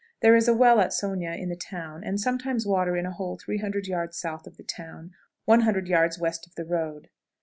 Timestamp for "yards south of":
3.85-4.57